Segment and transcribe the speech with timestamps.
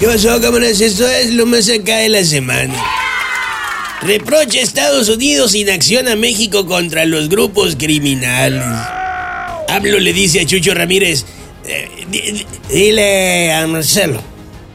[0.00, 0.80] ¿Qué pasó, cámaras?
[0.80, 2.74] Esto es lo más acá de la semana.
[4.00, 8.62] Reprocha Estados Unidos inacción a México contra los grupos criminales.
[9.68, 11.26] Hablo le dice a Chucho Ramírez,
[11.64, 14.20] eh, di- di- dile a Marcelo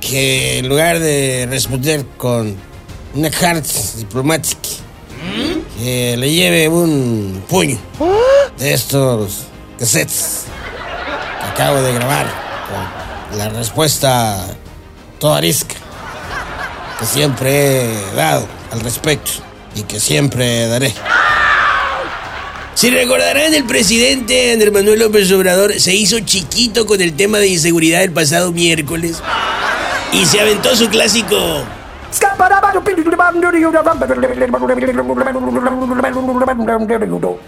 [0.00, 2.56] que en lugar de responder con
[3.14, 3.68] una carta
[3.98, 4.56] diplomática,
[5.78, 7.78] que le lleve un puño
[8.58, 9.40] de estos
[9.78, 10.44] cassettes
[11.40, 12.26] que acabo de grabar
[13.28, 14.46] con la respuesta
[15.20, 15.76] toda arisca
[16.98, 19.30] que siempre he dado al respecto
[19.76, 20.92] y que siempre daré.
[22.74, 27.48] Si recordarán, el presidente Andrés Manuel López Obrador se hizo chiquito con el tema de
[27.48, 29.22] inseguridad el pasado miércoles
[30.12, 31.36] y se aventó su clásico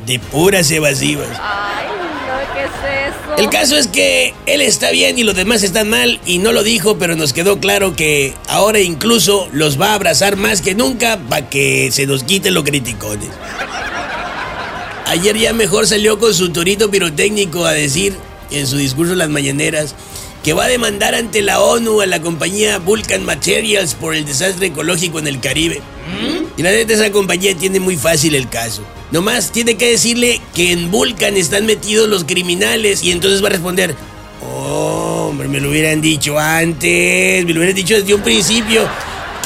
[0.07, 1.29] de puras evasivas.
[2.73, 3.37] Eso?
[3.39, 6.63] El caso es que él está bien y los demás están mal y no lo
[6.63, 11.19] dijo, pero nos quedó claro que ahora incluso los va a abrazar más que nunca
[11.29, 13.29] para que se nos quiten los criticones.
[15.07, 18.16] Ayer ya mejor salió con su torito pirotécnico a decir
[18.51, 19.95] en su discurso las mañaneras
[20.43, 24.68] que va a demandar ante la ONU a la compañía Vulcan Materials por el desastre
[24.68, 25.80] ecológico en el Caribe.
[26.57, 28.83] Y la neta, esa compañía tiene muy fácil el caso.
[29.13, 33.51] Nomás tiene que decirle que en Vulcan están metidos los criminales y entonces va a
[33.51, 33.95] responder,
[34.41, 38.88] "Oh, hombre, me lo hubieran dicho antes, me lo hubieran dicho desde un principio.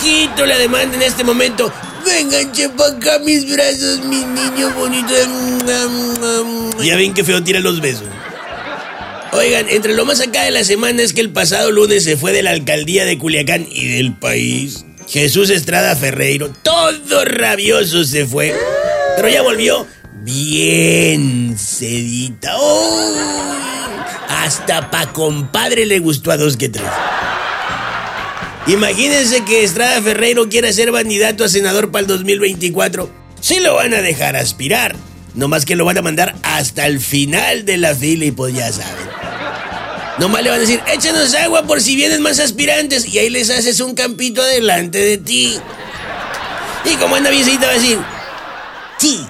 [0.01, 1.73] Quito la demanda en este momento.
[2.05, 5.29] Vengan, chepa acá mis brazos, mis niños bonitos.
[6.85, 8.07] Ya ven que feo tira los besos.
[9.33, 12.33] Oigan, entre lo más acá de la semana es que el pasado lunes se fue
[12.33, 14.85] de la alcaldía de Culiacán y del país.
[15.09, 18.55] Jesús Estrada Ferreiro, todo rabioso se fue.
[19.17, 19.87] Pero ya volvió
[20.23, 22.55] bien sedita.
[22.59, 23.17] ¡Uy!
[24.29, 26.87] Hasta pa' compadre le gustó a dos que tres.
[28.67, 33.09] Imagínense que Estrada Ferreiro quiera ser candidato a senador para el 2024.
[33.41, 34.97] Sí lo van a dejar aspirar.
[35.35, 38.73] Nomás que lo van a mandar hasta el final de la fila y pues ya
[38.73, 39.07] saben.
[40.19, 43.51] Nomás le van a decir, échanos agua por si vienen más aspirantes y ahí les
[43.51, 45.59] haces un campito adelante de ti.
[46.85, 47.99] Y como anda visita va a decir,
[48.99, 49.29] sí,